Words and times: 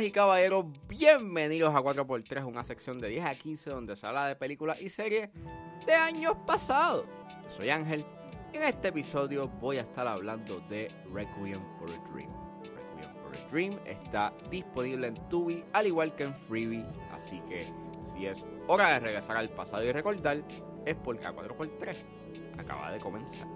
Y 0.00 0.10
caballeros, 0.10 0.64
bienvenidos 0.88 1.72
a 1.72 1.78
4x3, 1.78 2.44
una 2.44 2.64
sección 2.64 2.98
de 2.98 3.08
10 3.10 3.26
a 3.26 3.34
15 3.36 3.70
donde 3.70 3.94
se 3.94 4.04
habla 4.04 4.26
de 4.26 4.34
películas 4.34 4.80
y 4.80 4.90
series 4.90 5.30
de 5.86 5.94
años 5.94 6.32
pasados. 6.44 7.06
Soy 7.46 7.70
Ángel 7.70 8.04
y 8.52 8.56
en 8.56 8.64
este 8.64 8.88
episodio 8.88 9.46
voy 9.60 9.76
a 9.76 9.82
estar 9.82 10.08
hablando 10.08 10.58
de 10.68 10.90
Requiem 11.12 11.62
for 11.78 11.88
a 11.90 12.10
Dream. 12.10 12.28
Requiem 12.74 13.14
for 13.22 13.36
a 13.36 13.48
Dream 13.48 13.78
está 13.86 14.32
disponible 14.50 15.06
en 15.06 15.28
Tubi 15.28 15.64
al 15.72 15.86
igual 15.86 16.16
que 16.16 16.24
en 16.24 16.34
Freebie, 16.34 16.84
así 17.12 17.40
que 17.48 17.72
si 18.02 18.26
es 18.26 18.44
hora 18.66 18.88
de 18.88 18.98
regresar 18.98 19.36
al 19.36 19.50
pasado 19.50 19.84
y 19.84 19.92
recordar, 19.92 20.42
es 20.84 20.96
porque 20.96 21.24
a 21.24 21.32
4x3 21.32 21.96
acaba 22.58 22.90
de 22.90 22.98
comenzar. 22.98 23.46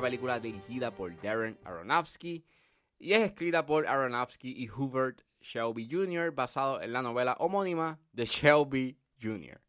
Película 0.00 0.40
dirigida 0.40 0.90
por 0.90 1.20
Darren 1.20 1.58
Aronofsky 1.64 2.44
y 2.98 3.12
es 3.12 3.22
escrita 3.22 3.64
por 3.66 3.86
Aronofsky 3.86 4.52
y 4.56 4.68
Hubert 4.68 5.22
Shelby 5.40 5.88
Jr. 5.90 6.32
basado 6.32 6.80
en 6.82 6.92
la 6.92 7.02
novela 7.02 7.36
homónima 7.38 7.98
de 8.12 8.24
Shelby 8.24 8.98
Jr. 9.20 9.60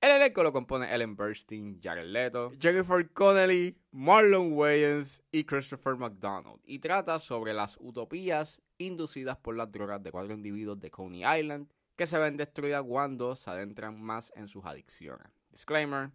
El 0.00 0.12
elenco 0.12 0.42
lo 0.42 0.52
compone 0.52 0.94
Ellen 0.94 1.14
Burstyn, 1.14 1.78
Jared 1.82 2.06
Leto, 2.06 2.52
Jennifer 2.58 3.10
Connelly, 3.12 3.76
Marlon 3.90 4.52
Wayans 4.52 5.22
y 5.30 5.44
Christopher 5.44 5.96
McDonald 5.96 6.60
y 6.64 6.78
trata 6.78 7.18
sobre 7.18 7.52
las 7.52 7.76
utopías 7.80 8.62
inducidas 8.78 9.36
por 9.36 9.56
las 9.56 9.70
drogas 9.70 10.02
de 10.02 10.10
cuatro 10.10 10.32
individuos 10.32 10.80
de 10.80 10.90
Coney 10.90 11.22
Island 11.40 11.70
que 11.96 12.06
se 12.06 12.16
ven 12.18 12.38
destruidas 12.38 12.82
cuando 12.82 13.36
se 13.36 13.50
adentran 13.50 14.00
más 14.00 14.32
en 14.34 14.48
sus 14.48 14.64
adicciones. 14.64 15.26
Disclaimer, 15.50 16.12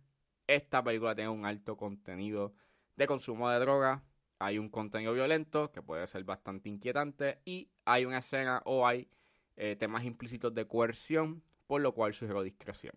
esta 0.48 0.84
película 0.84 1.14
tiene 1.14 1.30
un 1.30 1.46
alto 1.46 1.78
contenido 1.78 2.56
de 2.96 3.08
consumo 3.08 3.50
de 3.50 3.60
droga, 3.60 4.04
hay 4.40 4.58
un 4.58 4.70
contenido 4.70 5.14
violento 5.14 5.72
que 5.72 5.82
puede 5.82 6.06
ser 6.08 6.24
bastante 6.24 6.70
inquietante 6.70 7.40
y 7.46 7.70
hay 7.86 8.06
una 8.06 8.20
escena 8.20 8.62
o 8.66 8.86
hay 8.86 9.10
eh, 9.56 9.76
temas 9.78 10.04
implícitos 10.04 10.54
de 10.54 10.68
coerción, 10.68 11.44
por 11.68 11.82
lo 11.82 11.94
cual 11.94 12.14
sugiero 12.14 12.44
discreción. 12.44 12.94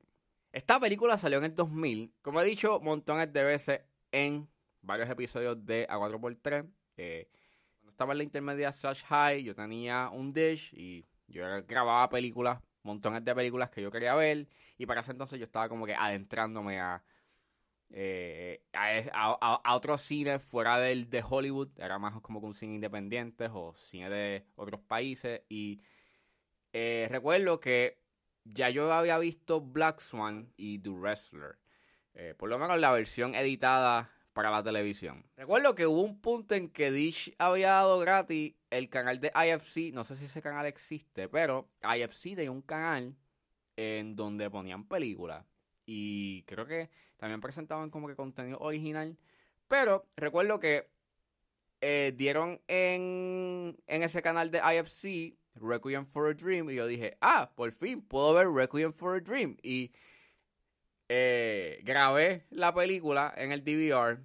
Esta 0.52 0.80
película 0.80 1.16
salió 1.16 1.38
en 1.38 1.44
el 1.44 1.54
2000, 1.54 2.12
como 2.22 2.40
he 2.40 2.44
dicho 2.44 2.80
montones 2.80 3.32
de 3.32 3.44
veces 3.44 3.80
en 4.10 4.48
varios 4.82 5.08
episodios 5.08 5.64
de 5.64 5.86
A4x3. 5.88 6.68
Eh, 6.96 7.28
cuando 7.76 7.90
estaba 7.90 8.12
en 8.12 8.18
la 8.18 8.24
intermedia 8.24 8.72
Slash 8.72 9.04
High, 9.04 9.44
yo 9.44 9.54
tenía 9.54 10.08
un 10.10 10.32
dish 10.32 10.72
y 10.74 11.04
yo 11.28 11.42
grababa 11.66 12.08
películas, 12.08 12.60
montones 12.82 13.24
de 13.24 13.34
películas 13.34 13.70
que 13.70 13.82
yo 13.82 13.90
quería 13.90 14.14
ver 14.14 14.48
y 14.78 14.86
para 14.86 15.02
ese 15.02 15.12
entonces 15.12 15.38
yo 15.38 15.44
estaba 15.44 15.68
como 15.68 15.84
que 15.84 15.94
adentrándome 15.94 16.80
a 16.80 17.02
eh, 17.90 18.62
a, 18.72 19.74
otros 19.74 20.02
cines 20.02 20.42
fuera 20.42 20.78
del 20.78 21.08
de 21.08 21.24
Hollywood, 21.26 21.70
era 21.78 21.98
más 21.98 22.20
como 22.20 22.40
un 22.40 22.54
cine 22.54 22.74
independiente 22.74 23.48
o 23.52 23.74
cine 23.76 24.10
de 24.10 24.44
otros 24.56 24.80
países. 24.80 25.42
Y 25.48 25.80
eh, 26.72 27.08
recuerdo 27.10 27.60
que 27.60 27.98
ya 28.44 28.70
yo 28.70 28.92
había 28.92 29.18
visto 29.18 29.60
Black 29.60 30.00
Swan 30.00 30.52
y 30.56 30.78
The 30.78 30.90
Wrestler, 30.90 31.58
eh, 32.14 32.34
por 32.36 32.48
lo 32.48 32.58
menos 32.58 32.78
la 32.78 32.92
versión 32.92 33.34
editada 33.34 34.10
para 34.32 34.50
la 34.50 34.62
televisión. 34.62 35.24
Recuerdo 35.36 35.74
que 35.74 35.86
hubo 35.86 36.02
un 36.02 36.20
punto 36.20 36.54
en 36.54 36.68
que 36.68 36.90
Dish 36.92 37.34
había 37.38 37.70
dado 37.70 37.98
gratis 37.98 38.54
el 38.70 38.88
canal 38.88 39.18
de 39.20 39.32
IFC, 39.34 39.92
no 39.92 40.04
sé 40.04 40.16
si 40.16 40.26
ese 40.26 40.42
canal 40.42 40.66
existe, 40.66 41.28
pero 41.28 41.68
IFC 41.82 42.36
tenía 42.36 42.50
un 42.50 42.62
canal 42.62 43.16
en 43.76 44.14
donde 44.14 44.50
ponían 44.50 44.86
películas. 44.86 45.44
Y 45.86 46.42
creo 46.42 46.66
que 46.66 46.90
también 47.18 47.40
presentaban 47.40 47.90
como 47.90 48.08
que 48.08 48.16
contenido 48.16 48.58
original. 48.60 49.16
Pero 49.68 50.06
recuerdo 50.16 50.58
que 50.58 50.88
eh, 51.80 52.12
dieron 52.16 52.60
en, 52.66 53.76
en 53.86 54.02
ese 54.02 54.22
canal 54.22 54.50
de 54.50 54.58
IFC 54.58 55.36
Requiem 55.54 56.06
for 56.06 56.30
a 56.30 56.34
Dream. 56.34 56.70
Y 56.70 56.76
yo 56.76 56.86
dije, 56.86 57.16
ah, 57.20 57.52
por 57.54 57.72
fin 57.72 58.00
puedo 58.00 58.32
ver 58.34 58.48
Requiem 58.48 58.92
for 58.92 59.16
a 59.16 59.20
Dream. 59.20 59.56
Y 59.62 59.92
eh, 61.08 61.80
grabé 61.84 62.46
la 62.50 62.74
película 62.74 63.32
en 63.36 63.52
el 63.52 63.64
DVR. 63.64 64.20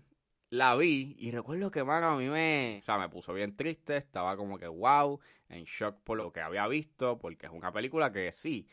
La 0.50 0.76
vi 0.76 1.16
y 1.18 1.32
recuerdo 1.32 1.72
que, 1.72 1.84
man, 1.84 2.04
a 2.04 2.16
mí 2.16 2.28
me, 2.30 2.78
o 2.82 2.86
sea, 2.86 3.00
me 3.00 3.10
puso 3.10 3.34
bien 3.34 3.56
triste. 3.56 3.98
Estaba 3.98 4.38
como 4.38 4.58
que, 4.60 4.68
wow, 4.68 5.20
en 5.50 5.64
shock 5.66 6.00
por 6.04 6.18
lo 6.18 6.32
que 6.32 6.42
había 6.42 6.68
visto. 6.68 7.18
Porque 7.20 7.48
es 7.48 7.52
una 7.52 7.72
película 7.74 8.12
que 8.12 8.32
sí, 8.32 8.68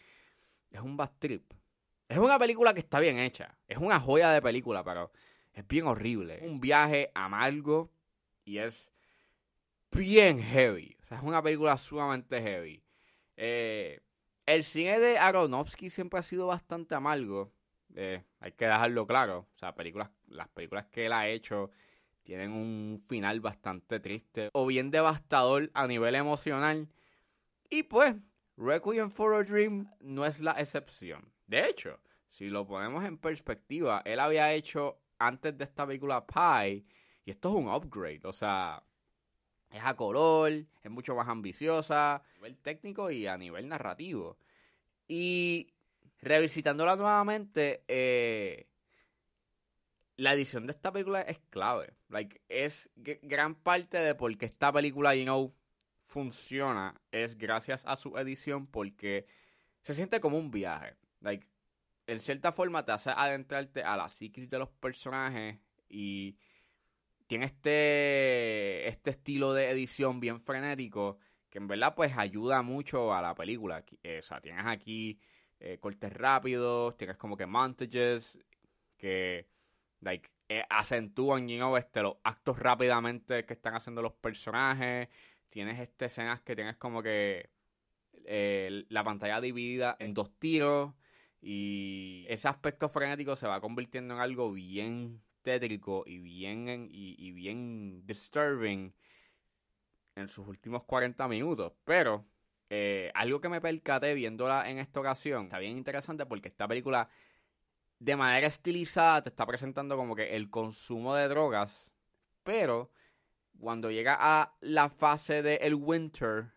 es 0.70 0.80
un 0.80 0.96
bad 0.96 1.12
trip. 1.18 1.52
Es 2.10 2.18
una 2.18 2.40
película 2.40 2.74
que 2.74 2.80
está 2.80 2.98
bien 2.98 3.20
hecha. 3.20 3.56
Es 3.68 3.78
una 3.78 4.00
joya 4.00 4.32
de 4.32 4.42
película, 4.42 4.82
pero 4.82 5.12
es 5.52 5.66
bien 5.68 5.86
horrible. 5.86 6.40
Un 6.42 6.60
viaje 6.60 7.12
amargo 7.14 7.92
y 8.44 8.58
es 8.58 8.90
bien 9.92 10.42
heavy. 10.42 10.96
O 11.04 11.06
sea, 11.06 11.18
es 11.18 11.22
una 11.22 11.40
película 11.40 11.78
sumamente 11.78 12.42
heavy. 12.42 12.82
Eh, 13.36 14.00
el 14.44 14.64
cine 14.64 14.98
de 14.98 15.18
Aronofsky 15.18 15.88
siempre 15.88 16.18
ha 16.18 16.24
sido 16.24 16.48
bastante 16.48 16.96
amargo. 16.96 17.52
Eh, 17.94 18.24
hay 18.40 18.52
que 18.52 18.64
dejarlo 18.64 19.06
claro. 19.06 19.46
O 19.54 19.58
sea, 19.58 19.76
películas, 19.76 20.10
las 20.26 20.48
películas 20.48 20.86
que 20.86 21.06
él 21.06 21.12
ha 21.12 21.28
hecho 21.28 21.70
tienen 22.24 22.50
un 22.50 23.00
final 23.06 23.38
bastante 23.38 24.00
triste 24.00 24.50
o 24.52 24.66
bien 24.66 24.90
devastador 24.90 25.70
a 25.74 25.86
nivel 25.86 26.16
emocional. 26.16 26.88
Y 27.70 27.84
pues, 27.84 28.16
Requiem 28.56 29.10
for 29.10 29.32
a 29.34 29.44
Dream 29.44 29.88
no 30.00 30.26
es 30.26 30.40
la 30.40 30.50
excepción. 30.52 31.30
De 31.50 31.68
hecho, 31.68 31.98
si 32.28 32.48
lo 32.48 32.64
ponemos 32.64 33.04
en 33.04 33.18
perspectiva, 33.18 34.02
él 34.04 34.20
había 34.20 34.52
hecho 34.52 35.00
antes 35.18 35.58
de 35.58 35.64
esta 35.64 35.84
película 35.84 36.24
Pie, 36.24 36.84
y 37.24 37.32
esto 37.32 37.48
es 37.48 37.54
un 37.56 37.68
upgrade, 37.68 38.20
o 38.22 38.32
sea, 38.32 38.80
es 39.68 39.80
a 39.82 39.96
color, 39.96 40.52
es 40.52 40.90
mucho 40.92 41.16
más 41.16 41.26
ambiciosa, 41.26 42.14
a 42.14 42.22
nivel 42.36 42.56
técnico 42.58 43.10
y 43.10 43.26
a 43.26 43.36
nivel 43.36 43.68
narrativo. 43.68 44.38
Y 45.08 45.72
revisitándola 46.20 46.94
nuevamente, 46.94 47.82
eh, 47.88 48.68
la 50.18 50.34
edición 50.34 50.68
de 50.68 50.70
esta 50.70 50.92
película 50.92 51.22
es 51.22 51.40
clave. 51.50 51.94
Like, 52.10 52.42
es 52.48 52.90
gran 52.94 53.56
parte 53.56 53.98
de 53.98 54.14
por 54.14 54.38
qué 54.38 54.46
esta 54.46 54.72
película, 54.72 55.16
you 55.16 55.24
know, 55.24 55.52
funciona 56.04 56.94
es 57.10 57.36
gracias 57.36 57.84
a 57.86 57.96
su 57.96 58.16
edición 58.18 58.68
porque 58.68 59.26
se 59.82 59.94
siente 59.94 60.20
como 60.20 60.38
un 60.38 60.52
viaje. 60.52 60.99
Like, 61.20 61.46
en 62.06 62.18
cierta 62.18 62.52
forma 62.52 62.84
te 62.84 62.92
hace 62.92 63.10
adentrarte 63.10 63.82
a 63.82 63.96
la 63.96 64.08
psiquis 64.08 64.50
de 64.50 64.58
los 64.58 64.70
personajes 64.70 65.58
y 65.88 66.36
tiene 67.26 67.46
este, 67.46 68.88
este 68.88 69.10
estilo 69.10 69.52
de 69.52 69.70
edición 69.70 70.18
bien 70.18 70.40
frenético 70.40 71.18
que 71.50 71.58
en 71.58 71.66
verdad 71.66 71.94
pues 71.94 72.16
ayuda 72.16 72.62
mucho 72.62 73.12
a 73.12 73.20
la 73.20 73.34
película. 73.34 73.84
Eh, 74.02 74.20
o 74.20 74.22
sea, 74.22 74.40
tienes 74.40 74.64
aquí 74.66 75.20
eh, 75.58 75.78
cortes 75.78 76.12
rápidos, 76.12 76.96
tienes 76.96 77.16
como 77.16 77.36
que 77.36 77.46
montages 77.46 78.38
que 78.96 79.48
like, 80.00 80.30
eh, 80.48 80.64
acentúan 80.70 81.48
you 81.48 81.76
este, 81.76 82.02
los 82.02 82.16
actos 82.24 82.58
rápidamente 82.58 83.44
que 83.44 83.54
están 83.54 83.74
haciendo 83.74 84.00
los 84.00 84.14
personajes. 84.14 85.08
Tienes 85.48 85.80
este, 85.80 86.06
escenas 86.06 86.40
que 86.42 86.54
tienes 86.54 86.76
como 86.76 87.02
que 87.02 87.50
la 88.22 89.02
pantalla 89.02 89.40
dividida 89.40 89.96
en 89.98 90.14
dos 90.14 90.38
tiros 90.38 90.94
y 91.40 92.26
ese 92.28 92.48
aspecto 92.48 92.88
frenético 92.88 93.36
se 93.36 93.46
va 93.46 93.60
convirtiendo 93.60 94.14
en 94.14 94.20
algo 94.20 94.52
bien 94.52 95.22
tétrico 95.42 96.04
y 96.06 96.18
bien, 96.18 96.88
y, 96.90 97.32
bien 97.32 98.06
disturbing 98.06 98.94
en 100.16 100.28
sus 100.28 100.46
últimos 100.46 100.84
40 100.84 101.26
minutos. 101.28 101.72
Pero 101.84 102.26
eh, 102.68 103.10
algo 103.14 103.40
que 103.40 103.48
me 103.48 103.60
percaté 103.60 104.14
viéndola 104.14 104.68
en 104.70 104.78
esta 104.78 105.00
ocasión 105.00 105.44
está 105.44 105.58
bien 105.58 105.76
interesante 105.76 106.26
porque 106.26 106.48
esta 106.48 106.68
película 106.68 107.08
de 107.98 108.16
manera 108.16 108.46
estilizada 108.46 109.22
te 109.22 109.30
está 109.30 109.46
presentando 109.46 109.96
como 109.96 110.14
que 110.14 110.36
el 110.36 110.50
consumo 110.50 111.14
de 111.14 111.28
drogas, 111.28 111.92
pero 112.42 112.90
cuando 113.58 113.90
llega 113.90 114.16
a 114.18 114.54
la 114.60 114.88
fase 114.88 115.42
de 115.42 115.56
el 115.56 115.74
winter, 115.74 116.52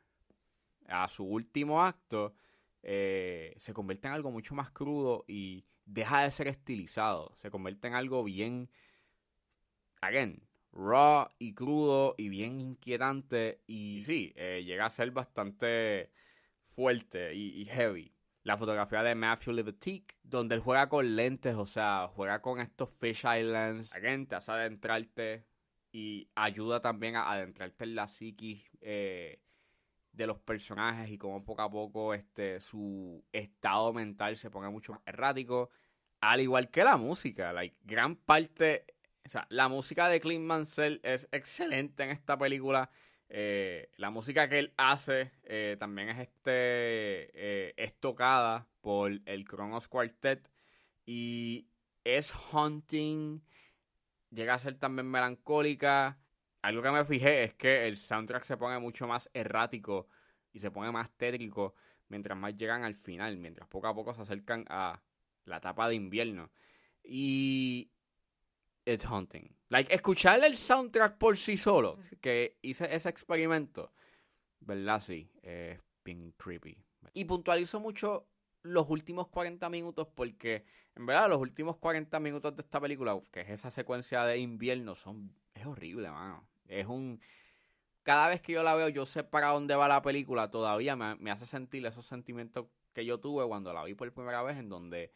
a 0.87 1.07
su 1.09 1.25
último 1.25 1.83
acto, 1.83 2.33
eh, 2.83 3.55
se 3.57 3.73
convierte 3.73 4.07
en 4.07 4.13
algo 4.13 4.29
mucho 4.29 4.55
más 4.55 4.69
crudo 4.71 5.23
y 5.27 5.65
deja 5.85 6.23
de 6.23 6.31
ser 6.31 6.47
estilizado. 6.47 7.31
Se 7.35 7.49
convierte 7.49 7.87
en 7.87 7.95
algo 7.95 8.23
bien, 8.23 8.69
again, 10.01 10.43
raw 10.73 11.29
y 11.39 11.53
crudo 11.53 12.15
y 12.17 12.29
bien 12.29 12.59
inquietante. 12.59 13.61
Y 13.67 14.01
sí, 14.01 14.33
eh, 14.35 14.63
llega 14.65 14.85
a 14.85 14.89
ser 14.89 15.11
bastante 15.11 16.11
fuerte 16.75 17.33
y, 17.33 17.65
heavy. 17.65 18.13
la 18.43 18.57
fotografía 18.57 19.03
de 19.03 19.15
Matthew 19.15 19.53
Libatique, 19.53 20.15
donde 20.23 20.55
él 20.55 20.61
juega 20.61 20.89
con 20.89 21.15
lentes, 21.15 21.55
o 21.55 21.65
sea, 21.65 22.09
juega 22.13 22.41
con 22.41 22.59
estos 22.59 22.89
fish 22.89 23.23
islands. 23.25 23.95
Again, 23.95 24.27
te 24.27 24.35
hace 24.35 24.51
adentrarte 24.51 25.45
y 25.93 26.27
ayuda 26.35 26.81
también 26.81 27.15
a 27.15 27.31
adentrarte 27.31 27.85
en 27.85 27.95
la 27.95 28.07
psiquis 28.07 28.67
eh, 28.81 29.39
de 30.13 30.27
los 30.27 30.39
personajes 30.39 31.09
y 31.09 31.17
como 31.17 31.43
poco 31.43 31.63
a 31.63 31.71
poco 31.71 32.13
este, 32.13 32.61
su 32.61 33.23
estado 33.31 33.93
mental 33.93 34.37
se 34.37 34.49
pone 34.49 34.69
mucho 34.69 34.93
más 34.93 35.01
errático. 35.05 35.69
Al 36.21 36.39
igual 36.39 36.69
que 36.69 36.83
la 36.83 36.97
música, 36.97 37.51
like, 37.51 37.75
gran 37.83 38.15
parte, 38.15 38.85
o 39.25 39.29
sea, 39.29 39.45
la 39.49 39.67
música 39.67 40.07
de 40.07 40.21
Clint 40.21 40.45
Mansell 40.45 41.01
es 41.03 41.27
excelente 41.31 42.03
en 42.03 42.11
esta 42.11 42.37
película. 42.37 42.89
Eh, 43.27 43.89
la 43.97 44.11
música 44.11 44.47
que 44.47 44.59
él 44.59 44.73
hace 44.77 45.31
eh, 45.43 45.75
también 45.79 46.09
es 46.09 46.19
este 46.19 47.31
eh, 47.33 47.73
es 47.77 47.95
tocada 47.99 48.67
por 48.81 49.11
el 49.25 49.45
Kronos 49.45 49.87
Quartet 49.87 50.51
y 51.05 51.67
es 52.03 52.31
haunting 52.31 53.41
llega 54.29 54.53
a 54.53 54.59
ser 54.59 54.75
también 54.75 55.09
melancólica 55.09 56.19
algo 56.63 56.81
que 56.81 56.91
me 56.91 57.05
fijé 57.05 57.43
es 57.43 57.53
que 57.53 57.87
el 57.87 57.97
soundtrack 57.97 58.43
se 58.43 58.57
pone 58.57 58.79
mucho 58.79 59.05
más 59.05 59.29
errático 59.33 60.07
y 60.51 60.59
se 60.59 60.71
pone 60.71 60.91
más 60.91 61.11
tétrico 61.11 61.75
mientras 62.07 62.37
más 62.37 62.55
llegan 62.55 62.83
al 62.83 62.95
final 62.95 63.37
mientras 63.37 63.67
poco 63.67 63.87
a 63.87 63.93
poco 63.93 64.13
se 64.13 64.21
acercan 64.21 64.65
a 64.69 65.01
la 65.45 65.57
etapa 65.57 65.89
de 65.89 65.95
invierno 65.95 66.51
y 67.03 67.91
it's 68.85 69.05
haunting. 69.05 69.53
Like, 69.69 69.93
escuchar 69.93 70.43
el 70.43 70.55
soundtrack 70.55 71.17
por 71.17 71.37
sí 71.37 71.57
solo, 71.57 71.99
que 72.21 72.57
hice 72.61 72.93
ese 72.95 73.09
experimento, 73.09 73.91
¿verdad? 74.61 75.01
Sí, 75.01 75.29
es 75.41 75.79
bien 76.05 76.33
creepy. 76.37 76.77
Y 77.13 77.25
puntualizo 77.25 77.79
mucho 77.81 78.29
los 78.61 78.89
últimos 78.89 79.27
40 79.27 79.69
minutos 79.69 80.07
porque, 80.15 80.63
en 80.95 81.05
verdad, 81.05 81.27
los 81.27 81.39
últimos 81.39 81.75
40 81.77 82.19
minutos 82.21 82.55
de 82.55 82.61
esta 82.61 82.79
película, 82.79 83.19
que 83.31 83.41
es 83.41 83.49
esa 83.49 83.71
secuencia 83.71 84.23
de 84.23 84.37
invierno, 84.37 84.95
son 84.95 85.33
es 85.53 85.65
horrible, 85.65 86.09
mano. 86.09 86.47
Es 86.67 86.87
un... 86.87 87.21
Cada 88.03 88.27
vez 88.27 88.41
que 88.41 88.53
yo 88.53 88.63
la 88.63 88.75
veo, 88.75 88.89
yo 88.89 89.05
sé 89.05 89.23
para 89.23 89.49
dónde 89.49 89.75
va 89.75 89.87
la 89.87 90.01
película, 90.01 90.51
todavía 90.51 90.95
me, 90.95 91.15
me 91.15 91.31
hace 91.31 91.45
sentir 91.45 91.85
esos 91.85 92.05
sentimientos 92.05 92.65
que 92.93 93.05
yo 93.05 93.19
tuve 93.19 93.47
cuando 93.47 93.73
la 93.73 93.83
vi 93.83 93.93
por 93.93 94.11
primera 94.13 94.43
vez, 94.43 94.57
en 94.57 94.69
donde 94.69 95.13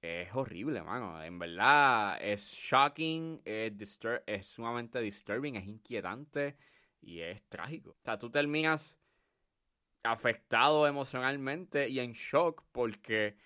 es 0.00 0.34
horrible, 0.34 0.82
mano. 0.82 1.22
En 1.22 1.38
verdad, 1.38 2.18
es 2.20 2.50
shocking, 2.52 3.42
es, 3.44 3.72
es 4.26 4.46
sumamente 4.46 5.00
disturbing, 5.00 5.56
es 5.56 5.66
inquietante 5.66 6.56
y 7.00 7.20
es 7.20 7.42
trágico. 7.48 7.90
O 7.90 8.02
sea, 8.04 8.18
tú 8.18 8.30
terminas 8.30 8.96
afectado 10.02 10.86
emocionalmente 10.86 11.88
y 11.88 11.98
en 12.00 12.12
shock 12.12 12.64
porque 12.72 13.36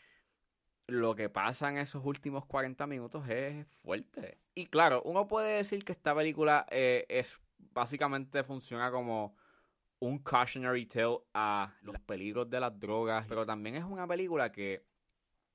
lo 0.91 1.15
que 1.15 1.29
pasa 1.29 1.69
en 1.69 1.79
esos 1.79 2.05
últimos 2.05 2.47
40 2.47 2.87
minutos 2.87 3.29
es 3.29 3.67
fuerte. 3.83 4.39
Y 4.55 4.67
claro, 4.67 5.03
uno 5.05 5.27
puede 5.27 5.57
decir 5.57 5.85
que 5.85 5.93
esta 5.93 6.15
película 6.15 6.67
eh, 6.71 7.07
es 7.09 7.39
básicamente 7.59 8.43
funciona 8.43 8.91
como 8.91 9.35
un 10.01 10.19
cautionary 10.19 10.87
tale 10.87 11.19
a 11.35 11.75
los 11.83 11.99
peligros 12.01 12.49
de 12.49 12.61
las 12.61 12.79
drogas, 12.79 13.27
pero 13.29 13.45
también 13.45 13.77
es 13.77 13.85
una 13.85 14.07
película 14.07 14.51
que 14.51 14.85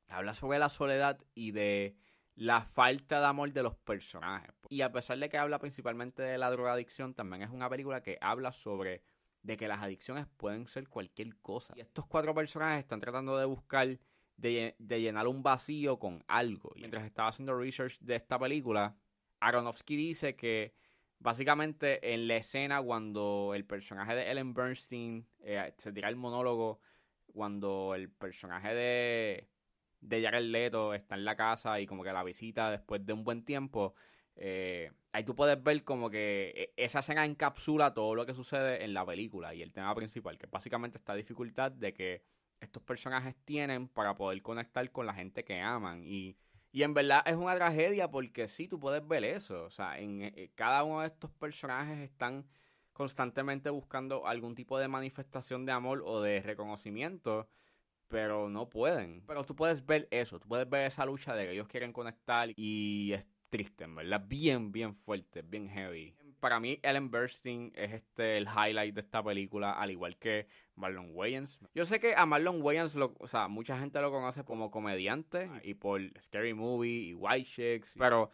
habla 0.07 0.33
sobre 0.33 0.59
la 0.59 0.69
soledad 0.69 1.19
y 1.33 1.51
de 1.51 1.95
la 2.35 2.61
falta 2.61 3.19
de 3.19 3.25
amor 3.25 3.51
de 3.51 3.63
los 3.63 3.75
personajes. 3.75 4.51
Y 4.69 4.81
a 4.81 4.91
pesar 4.91 5.17
de 5.17 5.29
que 5.29 5.37
habla 5.37 5.59
principalmente 5.59 6.21
de 6.21 6.37
la 6.37 6.51
drogadicción, 6.51 7.13
también 7.13 7.41
es 7.41 7.49
una 7.49 7.69
película 7.69 8.03
que 8.03 8.17
habla 8.21 8.51
sobre 8.51 9.03
de 9.41 9.57
que 9.57 9.67
las 9.67 9.81
adicciones 9.81 10.25
pueden 10.37 10.67
ser 10.67 10.89
cualquier 10.89 11.37
cosa. 11.37 11.73
Y 11.77 11.81
estos 11.81 12.05
cuatro 12.07 12.33
personajes 12.33 12.79
están 12.79 12.99
tratando 12.99 13.37
de 13.37 13.45
buscar, 13.45 13.99
de, 14.37 14.75
llenar 14.79 15.27
un 15.27 15.43
vacío 15.43 15.99
con 15.99 16.23
algo. 16.27 16.71
Y 16.75 16.79
mientras 16.79 17.05
estaba 17.05 17.29
haciendo 17.29 17.57
research 17.57 17.99
de 17.99 18.15
esta 18.15 18.39
película, 18.39 18.95
Aronofsky 19.39 19.95
dice 19.95 20.35
que 20.35 20.73
básicamente 21.19 22.13
en 22.13 22.27
la 22.27 22.37
escena 22.37 22.81
cuando 22.81 23.53
el 23.55 23.65
personaje 23.65 24.15
de 24.15 24.31
Ellen 24.31 24.53
Bernstein 24.53 25.27
eh, 25.39 25.73
se 25.77 25.91
tira 25.91 26.09
el 26.09 26.15
monólogo, 26.15 26.79
cuando 27.27 27.93
el 27.95 28.09
personaje 28.09 28.73
de 28.73 29.49
de 30.07 30.21
Jared 30.21 30.43
Leto 30.43 30.93
está 30.93 31.15
en 31.15 31.25
la 31.25 31.35
casa 31.35 31.79
y 31.79 31.87
como 31.87 32.03
que 32.03 32.13
la 32.13 32.23
visita 32.23 32.71
después 32.71 33.05
de 33.05 33.13
un 33.13 33.23
buen 33.23 33.43
tiempo, 33.43 33.95
eh, 34.35 34.91
ahí 35.11 35.23
tú 35.23 35.35
puedes 35.35 35.61
ver 35.61 35.83
como 35.83 36.09
que 36.09 36.73
e, 36.77 36.83
esa 36.83 36.99
escena 36.99 37.25
encapsula 37.25 37.93
todo 37.93 38.15
lo 38.15 38.25
que 38.25 38.33
sucede 38.33 38.83
en 38.83 38.93
la 38.93 39.05
película 39.05 39.53
y 39.53 39.61
el 39.61 39.71
tema 39.71 39.93
principal, 39.95 40.37
que 40.37 40.47
básicamente 40.47 40.97
esta 40.97 41.15
dificultad 41.15 41.71
de 41.71 41.93
que 41.93 42.23
estos 42.59 42.83
personajes 42.83 43.35
tienen 43.45 43.87
para 43.87 44.15
poder 44.15 44.41
conectar 44.41 44.89
con 44.91 45.05
la 45.05 45.13
gente 45.13 45.43
que 45.43 45.61
aman 45.61 46.03
y, 46.03 46.37
y 46.71 46.83
en 46.83 46.93
verdad 46.93 47.23
es 47.25 47.35
una 47.35 47.55
tragedia 47.55 48.09
porque 48.09 48.47
sí, 48.47 48.67
tú 48.67 48.79
puedes 48.79 49.05
ver 49.07 49.23
eso, 49.23 49.63
o 49.63 49.69
sea, 49.69 49.99
en, 49.99 50.21
en 50.21 50.33
eh, 50.35 50.51
cada 50.55 50.83
uno 50.83 51.01
de 51.01 51.07
estos 51.07 51.31
personajes 51.31 51.99
están 51.99 52.45
constantemente 52.93 53.69
buscando 53.69 54.25
algún 54.25 54.55
tipo 54.55 54.79
de 54.79 54.87
manifestación 54.87 55.65
de 55.65 55.73
amor 55.73 56.01
o 56.05 56.21
de 56.21 56.41
reconocimiento 56.41 57.47
pero 58.07 58.49
no 58.49 58.69
pueden. 58.69 59.23
Pero 59.27 59.43
tú 59.43 59.55
puedes 59.55 59.85
ver 59.85 60.07
eso, 60.11 60.39
tú 60.39 60.47
puedes 60.47 60.69
ver 60.69 60.85
esa 60.85 61.05
lucha 61.05 61.35
de 61.35 61.45
que 61.45 61.51
ellos 61.53 61.67
quieren 61.67 61.91
conectar 61.91 62.49
y 62.55 63.11
es 63.13 63.27
triste, 63.49 63.83
en 63.85 63.95
verdad, 63.95 64.23
bien, 64.25 64.71
bien 64.71 64.95
fuerte, 64.95 65.41
bien 65.41 65.69
heavy. 65.69 66.15
Para 66.39 66.59
mí, 66.59 66.79
Ellen 66.83 67.09
Burstyn 67.09 67.71
es 67.75 67.93
este 67.93 68.37
el 68.37 68.47
highlight 68.47 68.93
de 68.93 69.01
esta 69.01 69.23
película, 69.23 69.73
al 69.73 69.91
igual 69.91 70.17
que 70.17 70.47
Marlon 70.75 71.11
Wayans. 71.13 71.59
Yo 71.73 71.85
sé 71.85 71.99
que 71.99 72.15
a 72.15 72.25
Marlon 72.25 72.61
Wayans, 72.61 72.95
lo, 72.95 73.15
o 73.19 73.27
sea, 73.27 73.47
mucha 73.47 73.77
gente 73.77 73.99
lo 74.01 74.11
conoce 74.11 74.43
como 74.43 74.71
comediante 74.71 75.49
y 75.63 75.73
por 75.73 76.01
Scary 76.21 76.53
Movie 76.53 77.09
y 77.09 77.13
White 77.13 77.49
Chicks, 77.49 77.95
pero 77.97 78.31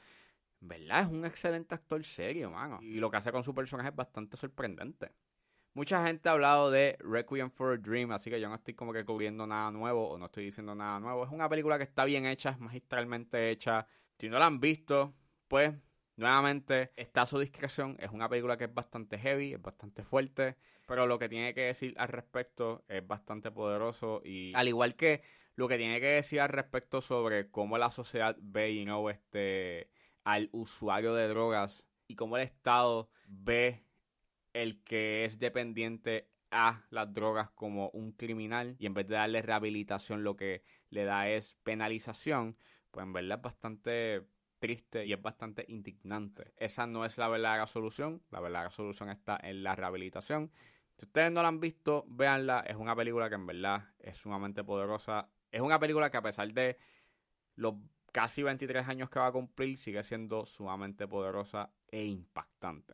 verdad 0.61 1.01
es 1.01 1.07
un 1.07 1.25
excelente 1.25 1.75
actor 1.75 2.03
serio, 2.03 2.51
mano. 2.51 2.79
Y 2.81 2.99
lo 2.99 3.09
que 3.09 3.17
hace 3.17 3.31
con 3.31 3.43
su 3.43 3.53
personaje 3.53 3.89
es 3.89 3.95
bastante 3.95 4.37
sorprendente. 4.37 5.11
Mucha 5.73 6.05
gente 6.05 6.27
ha 6.27 6.33
hablado 6.33 6.69
de 6.69 6.97
Requiem 6.99 7.49
for 7.49 7.73
a 7.73 7.77
Dream, 7.77 8.11
así 8.11 8.29
que 8.29 8.41
yo 8.41 8.49
no 8.49 8.55
estoy 8.55 8.73
como 8.73 8.91
que 8.91 9.05
cubriendo 9.05 9.47
nada 9.47 9.71
nuevo 9.71 10.09
o 10.09 10.17
no 10.17 10.25
estoy 10.25 10.45
diciendo 10.45 10.75
nada 10.75 10.99
nuevo. 10.99 11.23
Es 11.23 11.31
una 11.31 11.47
película 11.47 11.77
que 11.77 11.85
está 11.85 12.03
bien 12.03 12.25
hecha, 12.25 12.49
es 12.49 12.59
magistralmente 12.59 13.49
hecha. 13.49 13.87
Si 14.17 14.27
no 14.27 14.37
la 14.37 14.47
han 14.47 14.59
visto, 14.59 15.13
pues 15.47 15.73
nuevamente 16.15 16.91
está 16.95 17.23
a 17.23 17.25
su 17.25 17.39
discreción. 17.39 17.97
Es 17.99 18.11
una 18.11 18.29
película 18.29 18.57
que 18.57 18.65
es 18.65 18.73
bastante 18.73 19.17
heavy, 19.17 19.53
es 19.53 19.61
bastante 19.61 20.03
fuerte, 20.03 20.57
pero 20.87 21.07
lo 21.07 21.19
que 21.19 21.29
tiene 21.29 21.53
que 21.53 21.61
decir 21.61 21.93
al 21.97 22.09
respecto 22.09 22.83
es 22.87 23.05
bastante 23.05 23.51
poderoso 23.51 24.21
y 24.23 24.53
al 24.55 24.67
igual 24.67 24.95
que 24.95 25.23
lo 25.55 25.67
que 25.67 25.77
tiene 25.77 25.99
que 25.99 26.07
decir 26.07 26.41
al 26.41 26.49
respecto 26.49 27.01
sobre 27.01 27.49
cómo 27.51 27.77
la 27.77 27.89
sociedad 27.89 28.35
ve 28.39 28.75
you 28.75 28.83
know, 28.83 29.09
este, 29.09 29.89
al 30.23 30.49
usuario 30.51 31.13
de 31.13 31.27
drogas 31.27 31.85
y 32.07 32.15
cómo 32.15 32.37
el 32.37 32.43
Estado 32.43 33.09
ve 33.27 33.85
el 34.53 34.83
que 34.83 35.25
es 35.25 35.39
dependiente 35.39 36.29
a 36.51 36.85
las 36.89 37.13
drogas 37.13 37.49
como 37.51 37.89
un 37.91 38.11
criminal 38.11 38.75
y 38.77 38.85
en 38.85 38.93
vez 38.93 39.07
de 39.07 39.15
darle 39.15 39.41
rehabilitación 39.41 40.23
lo 40.23 40.35
que 40.35 40.63
le 40.89 41.05
da 41.05 41.29
es 41.29 41.55
penalización, 41.63 42.57
pues 42.91 43.05
en 43.05 43.13
verdad 43.13 43.37
es 43.37 43.41
bastante 43.41 44.27
triste 44.61 45.05
y 45.05 45.11
es 45.11 45.21
bastante 45.21 45.65
indignante. 45.67 46.53
Esa 46.55 46.87
no 46.87 47.03
es 47.03 47.17
la 47.17 47.27
verdadera 47.27 47.67
solución, 47.67 48.21
la 48.29 48.39
verdadera 48.39 48.71
solución 48.71 49.09
está 49.09 49.37
en 49.41 49.63
la 49.63 49.75
rehabilitación. 49.75 50.51
Si 50.97 51.05
ustedes 51.05 51.31
no 51.31 51.41
la 51.41 51.47
han 51.47 51.59
visto, 51.59 52.05
véanla, 52.07 52.63
es 52.67 52.75
una 52.75 52.95
película 52.95 53.27
que 53.27 53.35
en 53.35 53.47
verdad 53.47 53.89
es 53.99 54.19
sumamente 54.19 54.63
poderosa. 54.63 55.27
Es 55.51 55.61
una 55.61 55.79
película 55.79 56.11
que 56.11 56.17
a 56.17 56.21
pesar 56.21 56.53
de 56.53 56.77
los 57.55 57.73
casi 58.11 58.43
23 58.43 58.87
años 58.87 59.09
que 59.09 59.19
va 59.19 59.27
a 59.27 59.31
cumplir, 59.31 59.77
sigue 59.77 60.03
siendo 60.03 60.45
sumamente 60.45 61.07
poderosa 61.07 61.71
e 61.87 62.05
impactante. 62.05 62.93